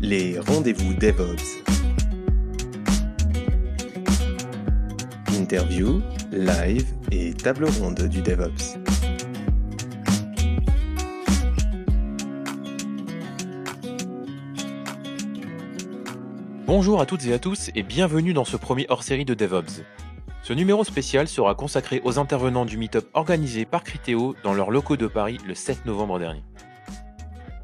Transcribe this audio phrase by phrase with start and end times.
[0.00, 1.62] Les rendez-vous DevOps.
[5.38, 6.00] Interview,
[6.32, 8.78] live et table ronde du DevOps.
[16.66, 19.82] Bonjour à toutes et à tous et bienvenue dans ce premier hors-série de DevOps.
[20.42, 24.96] Ce numéro spécial sera consacré aux intervenants du meet-up organisé par Criteo dans leurs locaux
[24.96, 26.42] de Paris le 7 novembre dernier.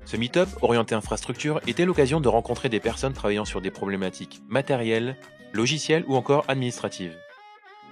[0.06, 5.16] Ce meet-up, orienté infrastructure, était l'occasion de rencontrer des personnes travaillant sur des problématiques matérielles,
[5.52, 7.16] logicielles ou encore administratives.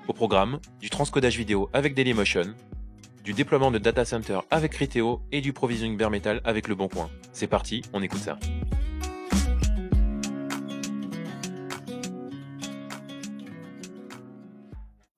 [0.09, 2.55] Au programme, du transcodage vidéo avec Dailymotion,
[3.25, 6.89] du déploiement de data center avec Criteo et du provisioning bare metal avec Le Bon
[6.89, 7.09] Coin.
[7.33, 8.39] C'est parti, on écoute ça.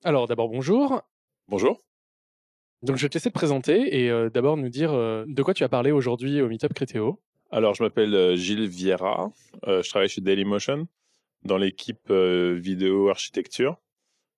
[0.03, 1.01] Alors d'abord bonjour.
[1.49, 1.81] Bonjour.
[2.85, 5.55] Donc je vais te laisser te présenter et euh, d'abord nous dire euh, de quoi
[5.55, 7.19] tu as parlé aujourd'hui au Meetup Criteo.
[7.49, 9.31] Alors je m'appelle euh, Gilles Vieira,
[9.65, 10.87] je travaille chez Dailymotion
[11.43, 13.77] dans l'équipe vidéo architecture.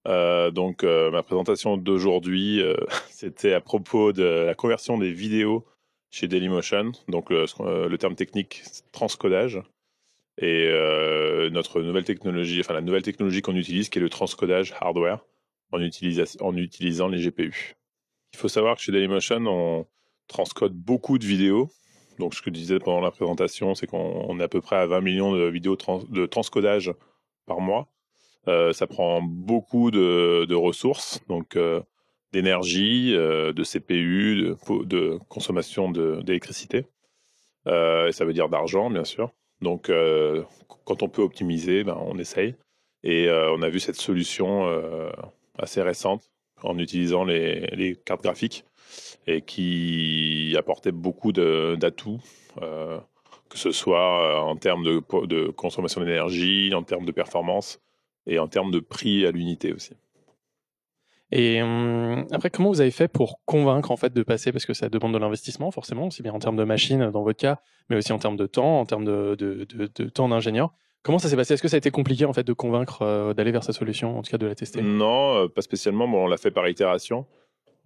[0.05, 2.61] Donc ma présentation d'aujourd'hui,
[3.09, 5.66] c'était à propos de la conversion des vidéos
[6.09, 6.91] chez Dailymotion.
[7.08, 9.61] Donc le, terme technique, transcodage.
[10.41, 10.69] Et
[11.52, 15.23] notre nouvelle technologie, enfin la nouvelle technologie qu'on utilise, qui est le transcodage hardware,
[15.71, 17.77] en utilisant les GPU.
[18.38, 19.88] Il faut savoir que chez Dailymotion, on
[20.27, 21.71] transcode beaucoup de vidéos.
[22.19, 24.75] Donc, ce que je disais pendant la présentation, c'est qu'on on est à peu près
[24.75, 26.93] à 20 millions de vidéos de transcodage
[27.47, 27.88] par mois.
[28.47, 31.81] Euh, ça prend beaucoup de, ressources, donc euh,
[32.31, 36.85] d'énergie, euh, de CPU, de, consommation d'électricité.
[37.65, 39.31] Ça veut dire d'argent, bien sûr.
[39.61, 39.91] Donc,
[40.85, 42.53] quand on peut optimiser, ben, on essaye.
[43.03, 44.69] Et on a vu cette solution
[45.58, 46.30] assez récente
[46.63, 48.66] en utilisant les, cartes graphiques
[49.27, 52.19] et qui apportait beaucoup d'atouts,
[52.61, 52.99] euh,
[53.49, 57.80] que ce soit euh, en termes de, consommation d'énergie, en termes de performance
[58.25, 59.94] et en termes de prix à l'unité aussi.
[61.33, 64.54] Et hum, après comment vous avez fait pour convaincre en fait de passer?
[64.54, 67.39] Parce que ça demande de l'investissement forcément aussi bien en termes de machines dans votre
[67.39, 69.76] cas, mais aussi en termes de temps, en termes de
[70.14, 70.73] temps d'ingénieur.
[71.07, 71.53] Comment ça s'est passé?
[71.53, 74.19] Est-ce que ça a été compliqué en fait de convaincre euh, d'aller vers sa solution,
[74.19, 74.81] en tout cas de la tester?
[74.81, 76.05] Non, euh, pas spécialement.
[76.05, 77.25] Bon, on l'a fait par itération.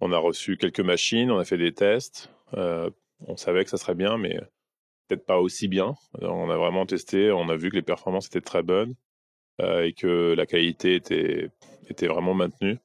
[0.00, 2.32] On a reçu quelques machines, on a fait des tests.
[2.54, 2.90] Euh,
[3.28, 4.40] on savait que ça serait bien, mais
[5.06, 5.94] peut-être pas aussi bien.
[6.20, 8.96] On a vraiment testé, on a vu que les performances étaient très bonnes
[9.60, 11.48] et que la qualité était,
[11.88, 12.78] était vraiment maintenue.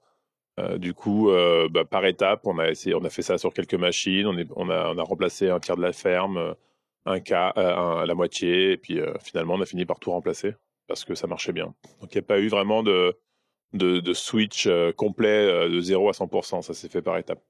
[0.75, 1.31] Du coup,
[1.71, 4.27] bah, par étape, on a essayé, on a fait ça sur quelques machines.
[4.27, 6.53] On, a, on a remplacé un tiers de la ferme,
[7.07, 10.11] un cas, euh, un- la moitié, et puis euh, finalement, on a fini par tout
[10.11, 10.53] remplacer
[10.87, 11.73] parce que ça marchait bien.
[12.01, 13.17] Donc, il n'y a pas eu vraiment de,
[13.73, 16.61] de, de switch euh, complet euh, de 0 à 100%.
[16.61, 17.43] Ça s'est fait par étapes.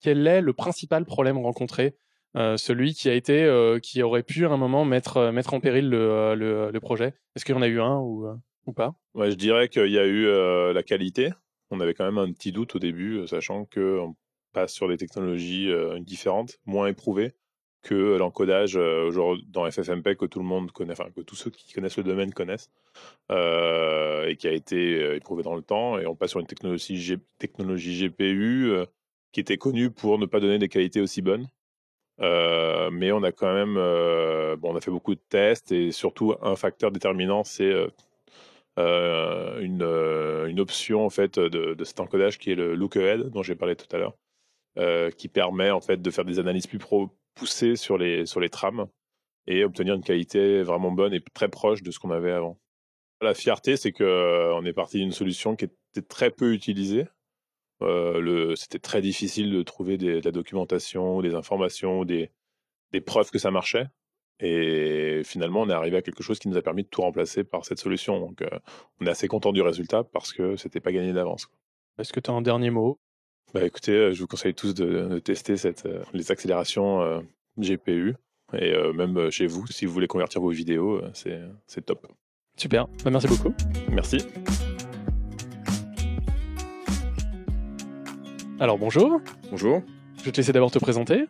[0.00, 1.96] Quel est le principal problème rencontré
[2.36, 5.60] euh, celui qui a été, euh, qui aurait pu à un moment mettre, mettre en
[5.60, 7.14] péril le, le, le projet?
[7.34, 8.26] Est-ce qu'il y en a eu un ou,
[8.66, 8.94] ou pas?
[9.14, 11.30] Ouais, je dirais qu'il y a eu euh, la qualité.
[11.70, 14.14] On avait quand même un petit doute au début, sachant qu'on
[14.52, 15.70] passe sur des technologies
[16.00, 17.34] différentes, moins éprouvées
[17.86, 21.50] que l'encodage euh, aujourd'hui dans FFmpeg que tout le monde connaît, enfin que tous ceux
[21.50, 22.68] qui connaissent le domaine connaissent,
[23.30, 25.96] euh, et qui a été euh, éprouvé dans le temps.
[25.98, 26.96] Et on passe sur une technologie,
[27.38, 28.86] GPU euh,
[29.30, 31.46] qui était connue pour ne pas donner des qualités aussi bonnes.
[32.20, 35.92] Euh, mais on a quand même, euh, bon, on a fait beaucoup de tests et
[35.92, 37.88] surtout un facteur déterminant, c'est euh,
[38.78, 43.28] euh, une, euh, option en fait de, de cet encodage qui est le look ahead
[43.30, 44.16] dont j'ai parlé tout à l'heure,
[44.78, 48.40] euh, qui permet en fait de faire des analyses plus pro poussées sur les sur
[48.50, 48.86] trames
[49.46, 52.58] et obtenir une qualité vraiment bonne et très proche de ce qu'on avait avant.
[53.20, 57.06] La fierté, c'est que euh, est parti d'une solution qui était très peu utilisée.
[57.82, 62.30] Euh, c'était très difficile de trouver de la documentation, des informations, des,
[62.92, 63.86] des preuves que ça marchait.
[64.40, 67.42] Et finalement, on est arrivé à quelque chose qui nous a permis de tout remplacer
[67.44, 68.20] par cette solution.
[68.20, 68.58] Donc, euh,
[69.00, 71.48] on est assez content du résultat parce que c'était pas gagné d'avance.
[71.98, 72.98] Est-ce que tu as un dernier mot?
[73.56, 77.20] Bah, écoutez, euh, je vous conseille tous de, de tester cette, euh, les accélérations euh,
[77.56, 78.14] GPU.
[78.52, 82.06] Et euh, même chez vous, si vous voulez convertir vos vidéos, euh, c'est, c'est top.
[82.58, 83.54] Super, bah, merci beaucoup.
[83.90, 84.18] Merci.
[88.60, 89.82] Alors bonjour, Bonjour.
[90.18, 91.24] je vais te laisser d'abord te présenter.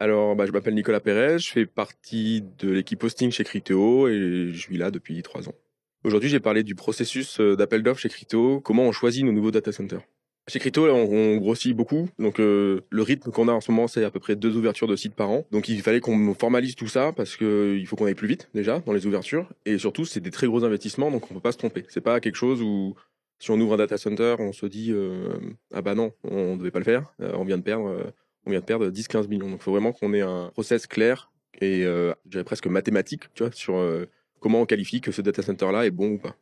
[0.00, 4.48] Alors, bah, je m'appelle Nicolas Pérez, je fais partie de l'équipe hosting chez Criteo et
[4.50, 5.54] je suis là depuis trois ans.
[6.02, 9.70] Aujourd'hui, j'ai parlé du processus d'appel d'offres chez Criteo, comment on choisit nos nouveaux data
[9.70, 10.02] centers.
[10.48, 12.08] Chez Crypto, on, grossit beaucoup.
[12.18, 14.88] Donc, euh, le rythme qu'on a en ce moment, c'est à peu près deux ouvertures
[14.88, 15.46] de sites par an.
[15.52, 18.50] Donc, il fallait qu'on formalise tout ça parce que il faut qu'on aille plus vite,
[18.52, 19.48] déjà, dans les ouvertures.
[19.66, 21.84] Et surtout, c'est des très gros investissements, donc on peut pas se tromper.
[21.88, 22.96] C'est pas quelque chose où,
[23.38, 25.38] si on ouvre un data center, on se dit, euh,
[25.72, 27.12] ah bah non, on devait pas le faire.
[27.20, 28.12] Euh, on vient de perdre,
[28.44, 29.48] on perdre 10-15 millions.
[29.48, 31.30] Donc, il faut vraiment qu'on ait un process clair
[31.60, 31.86] et
[32.44, 33.80] presque mathématique, tu vois, sur
[34.40, 36.34] comment on qualifie que ce data center-là est bon ou pas.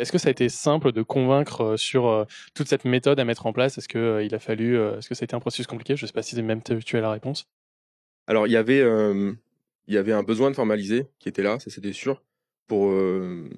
[0.00, 2.24] Est-ce que ça a été simple de convaincre euh, sur euh,
[2.54, 3.76] toute cette méthode à mettre en place?
[3.76, 5.94] Est-ce que euh, il a fallu, est-ce que ça a été un processus compliqué?
[5.94, 7.46] Je ne sais pas si même tu as la réponse.
[8.26, 11.70] Alors, il y avait, il y avait un besoin de formaliser qui était là, ça
[11.70, 12.22] c'était sûr,
[12.66, 13.50] pour, euh,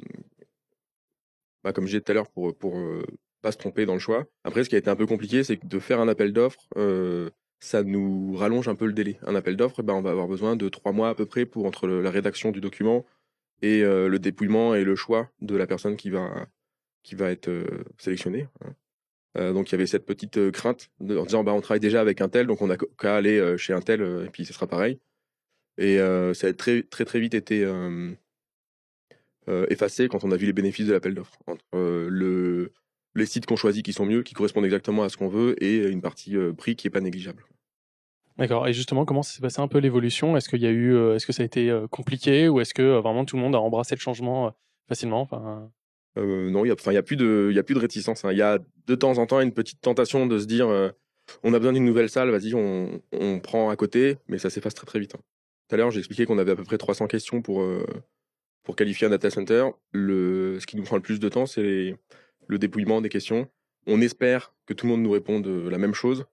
[1.63, 2.75] bah, comme je disais tout à l'heure, pour, pour
[3.41, 4.25] pas se tromper dans le choix.
[4.43, 6.67] Après, ce qui a été un peu compliqué, c'est que de faire un appel d'offres,
[7.61, 9.21] ça nous rallonge un peu le délai.
[9.27, 11.67] Un appel d'offres, ben, on va avoir besoin de trois mois à peu près pour
[11.67, 13.05] entre la rédaction du document
[13.63, 16.47] et euh, le dépouillement et le choix de la personne qui va,
[17.03, 18.49] qui va être euh, sélectionnée.
[18.65, 18.75] hein.
[19.39, 22.03] Euh, donc il y avait cette petite crainte de, en disant bah, on travaille déjà
[22.03, 24.67] avec un tel, donc on n'a qu'à aller chez un tel et puis ce sera
[24.67, 25.01] pareil.
[25.79, 25.97] Et
[26.35, 27.67] ça a très très très vite été
[29.71, 31.39] effacé quand on a vu les bénéfices de l'appel d'offres.
[31.47, 32.73] Entre le,
[33.15, 35.79] les sites qu'on choisit qui sont mieux, qui correspondent exactement à ce qu'on veut, et
[35.89, 37.43] une partie prix qui est pas négligeable.
[38.39, 38.67] D'accord.
[38.69, 40.37] Et justement, comment s'est passé un peu l'évolution?
[40.37, 42.75] Est-ce qu'il y a eu, euh, est-ce que ça a été euh, compliqué ou est-ce
[42.75, 44.55] que euh, vraiment tout le monde a embrassé le changement
[44.89, 45.21] facilement?
[45.21, 45.71] Enfin,
[46.19, 48.25] Euh, non, il y a, a plus de, réticence.
[48.25, 48.33] hein.
[48.33, 50.67] Il y a de temps en temps une petite tentation de se dire,
[51.43, 54.75] on a besoin d'une nouvelle salle, vas-y, on, on prend à côté, mais ça s'efface
[54.75, 55.15] très très vite.
[55.15, 55.21] hein.
[55.69, 57.65] Tout à l'heure, j'ai expliqué qu'on avait à peu près 300 questions pour
[58.65, 59.65] pour qualifier un data center.
[59.93, 61.97] Le, ce qui nous prend le plus de temps, c'est
[62.47, 63.49] le dépouillement des questions.
[63.87, 66.27] On espère que tout le monde nous réponde la même chose.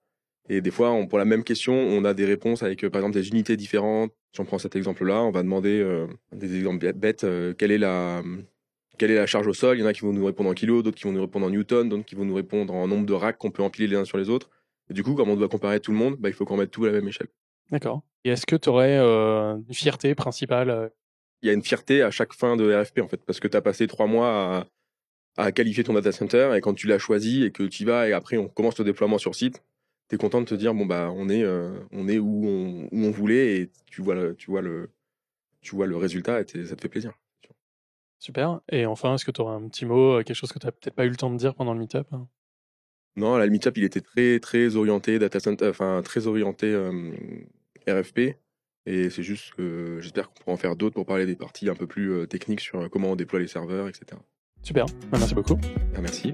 [0.52, 3.00] Et des fois, on, pour la même question, on a des réponses avec, euh, par
[3.00, 4.10] exemple, des unités différentes.
[4.34, 7.22] Si on prend cet exemple-là, on va demander euh, des exemples bê- bêtes.
[7.24, 8.22] euh, quelle est la
[8.98, 10.54] quelle est la charge au sol Il y en a qui vont nous répondre en
[10.54, 13.06] kilos, d'autres qui vont nous répondre en newton, d'autres qui vont nous répondre en nombre
[13.06, 14.50] de racks qu'on peut empiler les uns sur les autres.
[14.90, 16.70] Et du coup, comme on doit comparer tout le monde, bah, il faut qu'on mette
[16.72, 17.28] tout à la même échelle.
[17.70, 18.02] D'accord.
[18.24, 20.90] Et est-ce que tu aurais euh, une fierté principale
[21.42, 23.56] Il y a une fierté à chaque fin de RFP, en fait, parce que tu
[23.56, 24.66] as passé trois mois
[25.38, 27.86] à, à qualifier ton data center, et quand tu l'as choisi et que tu y
[27.86, 29.62] vas, et après on commence le déploiement sur site,
[30.10, 32.88] tu es content de te dire, bon, bah, on est, euh, on est où, on,
[32.90, 34.90] où on voulait, et tu vois le, tu vois le,
[35.62, 37.12] tu vois le résultat, et ça te fait plaisir.
[38.18, 38.60] Super.
[38.70, 40.72] Et enfin, est-ce que tu aurais un petit mot, euh, quelque chose que tu n'as
[40.72, 42.26] peut-être pas eu le temps de dire pendant le meet-up hein?
[43.16, 47.12] Non, la meetup, il était très, très orienté data center, enfin, très orienté euh,
[47.88, 48.36] RFP.
[48.86, 51.74] Et c'est juste que j'espère qu'on pourra en faire d'autres pour parler des parties un
[51.74, 54.20] peu plus euh, techniques sur comment on déploie les serveurs, etc.
[54.62, 54.86] Super.
[55.10, 55.58] Bah, merci beaucoup.
[55.94, 56.32] Ah, merci.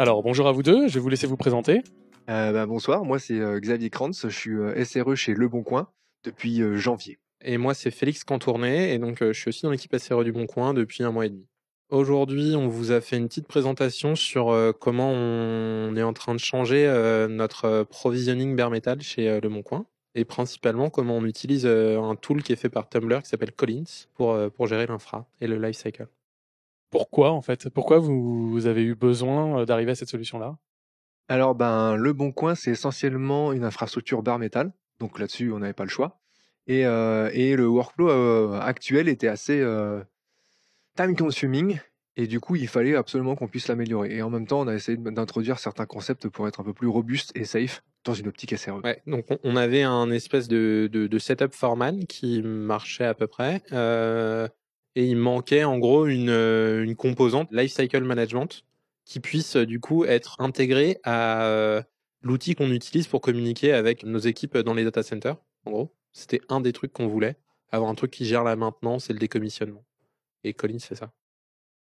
[0.00, 0.86] Alors, bonjour à vous deux.
[0.86, 1.82] Je vais vous laisser vous présenter.
[2.30, 5.64] Euh, bah, bonsoir, moi c'est euh, Xavier Krantz, je suis euh, SRE chez Le Bon
[5.64, 5.88] Coin
[6.22, 7.18] depuis euh, janvier.
[7.44, 10.30] Et moi, c'est Félix Cantourné, et donc euh, je suis aussi dans l'équipe SRE du
[10.30, 11.48] Bon Coin depuis un mois et demi.
[11.90, 16.36] Aujourd'hui, on vous a fait une petite présentation sur euh, comment on est en train
[16.36, 19.84] de changer euh, notre provisioning bare metal chez euh, Le Bon Coin,
[20.14, 23.50] et principalement comment on utilise euh, un tool qui est fait par Tumblr qui s'appelle
[23.50, 26.06] Collins pour, euh, pour gérer l'infra et le lifecycle.
[26.90, 27.68] Pourquoi, en fait?
[27.68, 30.56] Pourquoi vous, vous avez eu besoin euh, d'arriver à cette solution-là?
[31.30, 35.74] Alors ben Le Bon Coin c'est essentiellement une infrastructure bare metal, donc là-dessus on n'avait
[35.74, 36.18] pas le choix.
[36.66, 40.02] Et, euh, et le workflow euh, actuel était assez euh,
[40.96, 41.80] time consuming,
[42.16, 44.16] et du coup il fallait absolument qu'on puisse l'améliorer.
[44.16, 46.88] Et en même temps on a essayé d'introduire certains concepts pour être un peu plus
[46.88, 48.80] robuste et safe dans une optique SRE.
[48.82, 53.12] Ouais, donc on, on avait un espèce de, de, de setup Foreman qui marchait à
[53.12, 53.60] peu près.
[53.72, 54.48] euh,
[54.98, 58.64] et il manquait en gros une, euh, une composante lifecycle management
[59.04, 61.80] qui puisse euh, du coup être intégrée à euh,
[62.20, 65.36] l'outil qu'on utilise pour communiquer avec nos équipes dans les data centers.
[65.66, 67.36] En gros, c'était un des trucs qu'on voulait.
[67.70, 69.84] Avoir un truc qui gère la maintenance et le décommissionnement.
[70.42, 71.12] Et Collins fait ça.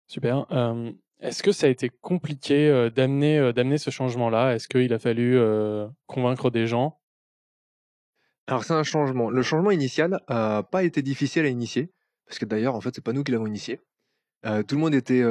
[0.08, 0.46] Super.
[0.52, 4.56] Euh, Est-ce que ça a été compliqué d'amener d'amener ce changement-là?
[4.56, 7.02] Est-ce qu'il a fallu euh, convaincre des gens?
[8.48, 9.30] Alors c'est un changement.
[9.30, 11.92] Le changement initial n'a pas été difficile à initier,
[12.26, 13.82] parce que d'ailleurs, en fait, c'est pas nous qui l'avons initié.
[14.46, 15.24] Euh, tout le monde était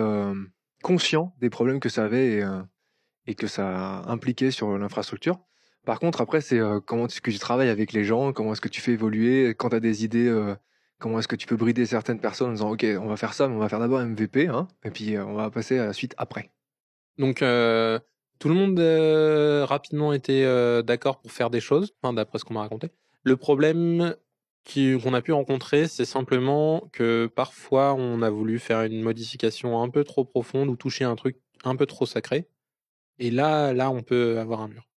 [0.82, 2.42] conscient des problèmes que ça avait
[3.26, 5.38] et, que ça impliquait sur l'infrastructure.
[5.84, 8.68] Par contre, après, c'est comment est-ce que tu travailles avec les gens, comment est-ce que
[8.68, 10.54] tu fais évoluer, quand tu as des idées,
[10.98, 13.48] comment est-ce que tu peux brider certaines personnes en disant, OK, on va faire ça,
[13.48, 16.14] mais on va faire d'abord MVP, hein, et puis on va passer à la suite
[16.18, 16.50] après.
[17.18, 18.78] Donc tout le monde
[19.68, 22.90] rapidement était d'accord pour faire des choses, enfin, d'après ce qu'on m'a raconté.
[23.22, 24.14] Le problème
[24.64, 29.88] qu'on a pu rencontrer, c'est simplement que parfois on a voulu faire une modification un
[29.88, 32.46] peu trop profonde ou toucher un truc un peu trop sacré.
[33.18, 34.88] Et là, là, on peut avoir un mur.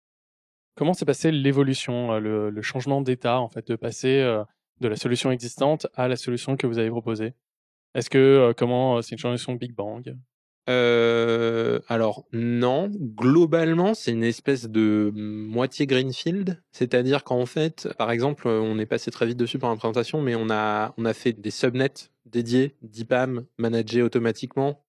[0.76, 4.42] Comment s'est passée l'évolution, euh, le, changement d'état, en fait, de passer euh,
[4.80, 7.34] de la solution existante à la solution que vous avez proposée?
[7.94, 10.16] Est-ce que euh, comment c'est une solution Big Bang?
[10.70, 18.48] Euh, alors non, globalement c'est une espèce de moitié greenfield, c'est-à-dire qu'en fait, par exemple,
[18.48, 21.34] on est passé très vite dessus par la présentation, mais on a on a fait
[21.34, 21.92] des subnets
[22.24, 24.82] dédiés d'IPAM managés automatiquement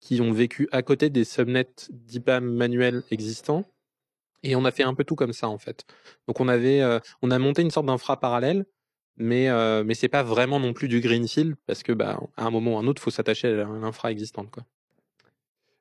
[0.00, 3.64] qui ont vécu à côté des subnets d'IPAM manuels existants.
[4.42, 5.84] Et on a fait un peu tout comme ça en fait.
[6.28, 8.66] Donc on avait, euh, on a monté une sorte d'infra parallèle,
[9.16, 12.50] mais euh, mais c'est pas vraiment non plus du greenfield parce que bah à un
[12.50, 14.64] moment ou à un autre, faut s'attacher à l'infra existante quoi.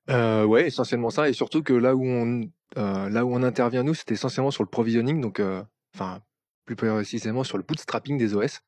[0.09, 2.41] Euh, ouais, essentiellement ça, et surtout que là où on,
[2.77, 5.63] euh, là où on intervient nous, c'était essentiellement sur le provisioning, donc euh,
[5.95, 6.21] enfin
[6.65, 8.61] plus précisément sur le bootstrapping des OS.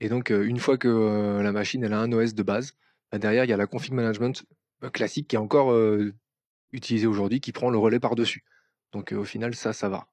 [0.00, 2.72] Et donc euh, une fois que la machine elle a un OS de base,
[3.12, 4.44] bah, derrière il y a la config management
[4.92, 6.14] classique qui est encore euh,
[6.72, 8.44] utilisé aujourd'hui, qui prend le relais par dessus.
[8.92, 10.08] Donc au final ça, ça va.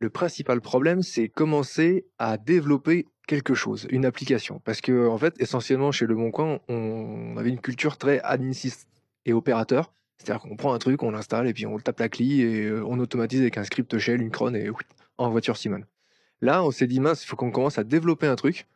[0.00, 5.34] Le principal problème, c'est commencer à développer quelque chose, une application, parce que en fait
[5.40, 8.86] essentiellement chez Le Bon Coin, on avait une culture très admin sys-
[9.26, 9.92] et opérateur.
[10.24, 12.84] C'est-à-dire qu'on prend un truc, on l'installe et puis on tape la clé et euh,
[12.86, 14.70] on automatise avec un script shell, une cron et
[15.18, 15.82] en voiture Simon.
[16.40, 18.66] Là, on s'est dit mince, il faut qu'on commence à développer un truc.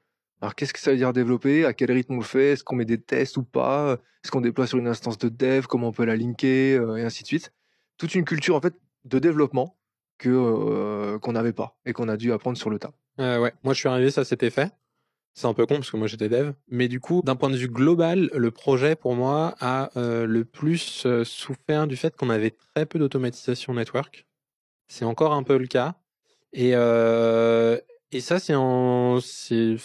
[0.40, 1.64] Alors qu'est-ce que ça veut dire développer?
[1.64, 2.52] À quel rythme on le fait?
[2.52, 3.98] Est-ce qu'on met des tests ou pas?
[4.22, 5.66] Est-ce qu'on déploie sur une instance de dev?
[5.66, 6.80] Comment on peut la linker?
[6.80, 7.52] Euh, Et ainsi de suite.
[7.96, 8.74] Toute une culture en fait
[9.04, 9.76] de développement
[10.18, 12.92] que euh, qu'on n'avait pas et qu'on a dû apprendre sur le tas.
[13.18, 14.70] Ouais, moi je suis arrivé, ça s'était fait.
[15.38, 16.50] C'est un peu con parce que moi j'étais dev.
[16.66, 20.44] Mais du coup, d'un point de vue global, le projet pour moi a euh, le
[20.44, 24.26] plus euh, souffert du fait qu'on avait très peu d'automatisation network.
[24.88, 25.94] C'est encore un peu le cas.
[26.52, 27.78] Et, euh,
[28.10, 29.76] et ça, c'est en, c'est,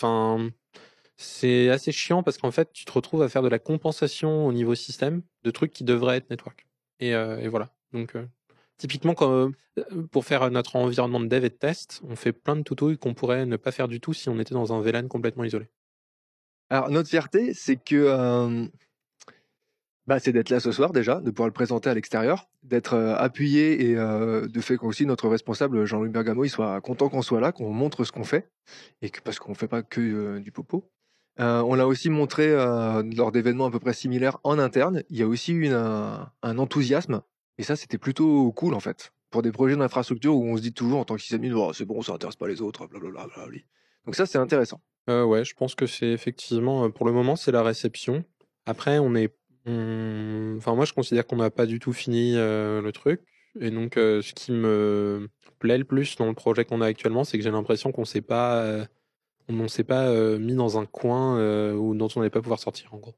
[1.69, 4.73] assez chiant parce qu'en fait, tu te retrouves à faire de la compensation au niveau
[4.73, 6.65] système de trucs qui devraient être network.
[6.99, 7.69] Et, et voilà.
[7.91, 8.15] Donc,
[8.83, 9.49] typiquement, euh,
[10.11, 13.13] pour faire notre environnement de dev et de test, on fait plein de tutos qu'on
[13.13, 15.69] pourrait ne pas faire du tout si on était dans un VLAN complètement isolé.
[16.69, 18.65] Alors notre fierté, c'est que euh,
[20.05, 23.15] bah, c'est d'être là ce soir déjà, de pouvoir le présenter à l'extérieur, d'être euh,
[23.15, 27.53] appuyé et de fait qu'aussi notre responsable Jean-Louis Bergamo il soit content qu'on soit là,
[27.53, 28.49] qu'on montre ce qu'on fait
[29.01, 30.91] et que parce qu'on fait pas que du popo.
[31.37, 35.03] On l'a aussi montré lors d'événements à peu près similaires en interne.
[35.09, 37.21] Il y a aussi eu un, un enthousiasme
[37.57, 40.73] et ça c'était plutôt cool en fait pour des projets d'infrastructure où on se dit
[40.73, 43.27] toujours en tant que sysadmin oh, c'est bon ça intéresse pas les autres blablabla.
[44.05, 44.81] Donc ça c'est intéressant.
[45.09, 48.23] Euh, ouais, je pense que c'est effectivement, euh, pour le moment, c'est la réception.
[48.65, 52.91] Après, on est, enfin, moi, je considère qu'on n'a pas du tout fini euh, le
[52.91, 53.21] truc.
[53.59, 55.29] Et donc, ce qui me
[55.59, 58.21] plaît le plus dans le projet qu'on a actuellement, c'est que j'ai l'impression qu'on s'est
[58.21, 58.87] pas,
[59.47, 61.37] on ne s'est pas mis dans un coin
[61.73, 63.13] où, dont on n'allait pas pouvoir sortir, en gros.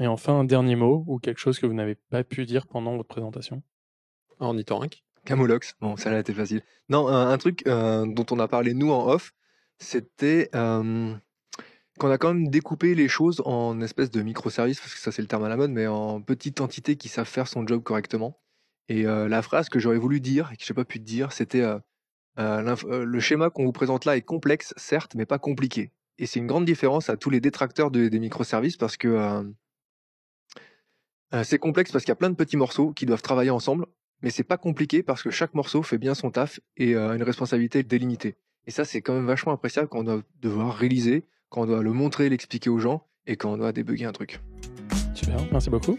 [0.00, 2.96] Et enfin, un dernier mot ou quelque chose que vous n'avez pas pu dire pendant
[2.96, 3.62] votre présentation?
[4.38, 5.04] En Itorank.
[5.26, 6.62] Camolox, bon, ça a été facile.
[6.88, 9.34] Non, un, un truc euh, dont on a parlé nous en off,
[9.78, 11.14] c'était euh,
[11.98, 15.20] qu'on a quand même découpé les choses en espèces de microservices, parce que ça c'est
[15.20, 18.40] le terme à la mode, mais en petites entités qui savent faire son job correctement.
[18.88, 21.32] Et euh, la phrase que j'aurais voulu dire et que j'ai pas pu te dire,
[21.32, 21.78] c'était euh,
[22.38, 25.92] euh, euh, le schéma qu'on vous présente là est complexe, certes, mais pas compliqué.
[26.16, 29.44] Et c'est une grande différence à tous les détracteurs de- des microservices parce que
[31.32, 33.50] euh, euh, c'est complexe parce qu'il y a plein de petits morceaux qui doivent travailler
[33.50, 33.86] ensemble
[34.22, 37.16] mais c'est pas compliqué parce que chaque morceau fait bien son taf et euh, a
[37.16, 38.36] une responsabilité délimitée.
[38.66, 41.82] Et ça, c'est quand même vachement appréciable quand on doit devoir réaliser, quand on doit
[41.82, 44.40] le montrer, l'expliquer aux gens et quand on doit débugger un truc.
[45.14, 45.96] Super, merci beaucoup.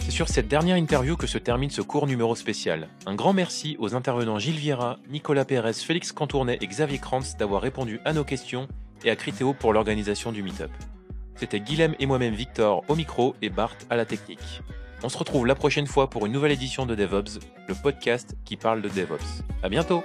[0.00, 2.88] C'est sur cette dernière interview que se termine ce court numéro spécial.
[3.06, 7.62] Un grand merci aux intervenants Gilles Vieira, Nicolas Pérez, Félix Cantournet et Xavier Krantz d'avoir
[7.62, 8.68] répondu à nos questions
[9.04, 10.70] et à Critéo pour l'organisation du meet-up.
[11.38, 14.62] C'était Guilhem et moi-même Victor au micro et Bart à la technique.
[15.04, 18.56] On se retrouve la prochaine fois pour une nouvelle édition de DevOps, le podcast qui
[18.56, 19.44] parle de DevOps.
[19.62, 20.02] À bientôt!